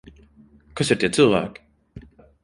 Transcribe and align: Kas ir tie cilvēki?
Kas 0.79 0.89
ir 0.95 0.99
tie 1.03 1.09
cilvēki? 1.17 1.67